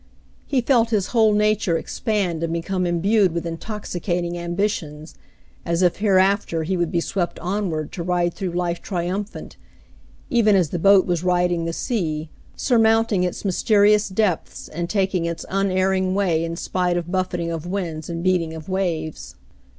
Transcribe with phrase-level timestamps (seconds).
[0.47, 5.13] He felt his whole nature expand and become imbued with intoxicating ambitions,
[5.63, 9.57] as if hereafter he would be swept onward to ride through life triumphant,
[10.31, 15.45] even as the boat was riding the sea, surmounting its mysterious depths and taking its
[15.51, 19.35] unerring way in spite of buffeting of winds and beating of waves.